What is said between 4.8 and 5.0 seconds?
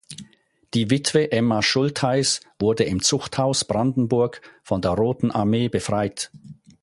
der